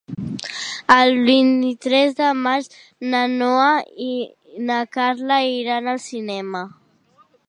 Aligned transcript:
El 0.93 1.11
vint-i-tres 1.25 2.15
de 2.21 2.29
maig 2.47 2.77
na 3.13 3.21
Noa 3.35 3.69
i 4.07 4.11
na 4.71 4.79
Carla 4.97 5.37
iran 5.51 5.91
al 5.93 6.01
cinema. 6.07 6.63